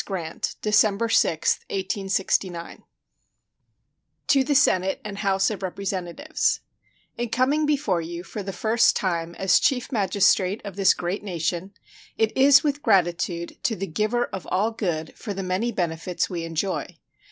Grant 0.03 0.55
December 0.63 1.09
6, 1.09 1.59
1869 1.69 2.83
To 4.29 4.43
the 4.43 4.55
Senate 4.55 4.99
and 5.05 5.19
House 5.19 5.51
of 5.51 5.61
Representatives: 5.61 6.61
In 7.19 7.29
coming 7.29 7.67
before 7.67 8.01
you 8.01 8.23
for 8.23 8.41
the 8.41 8.51
first 8.51 8.95
time 8.95 9.35
as 9.35 9.59
Chief 9.59 9.91
Magistrate 9.91 10.59
of 10.65 10.75
this 10.75 10.95
great 10.95 11.21
nation, 11.23 11.75
it 12.17 12.35
is 12.35 12.63
with 12.63 12.81
gratitude 12.81 13.59
to 13.61 13.75
the 13.75 13.85
Giver 13.85 14.25
of 14.33 14.47
All 14.51 14.71
Good 14.71 15.15
for 15.15 15.35
the 15.35 15.43
many 15.43 15.71
benefits 15.71 16.31
we 16.31 16.45
enjoy. 16.45 16.97